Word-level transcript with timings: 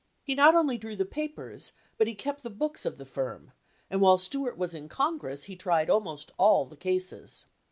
He 0.23 0.33
not 0.33 0.55
only 0.55 0.79
drew 0.79 0.95
the 0.95 1.05
papers, 1.05 1.73
but 1.99 2.07
he 2.07 2.15
kept 2.15 2.41
the 2.41 2.49
books 2.49 2.87
of 2.87 2.97
the 2.97 3.05
firm, 3.05 3.51
and 3.87 4.01
while 4.01 4.17
Stuart 4.17 4.57
was 4.57 4.73
in 4.73 4.89
Congress 4.89 5.43
he 5.43 5.55
tried 5.55 5.91
almost 5.91 6.31
all 6.39 6.65
the 6.65 6.75
cases. 6.75 7.45